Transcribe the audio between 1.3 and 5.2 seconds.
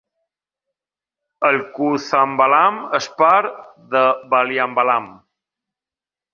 El koothambalam és part de Valiambalam.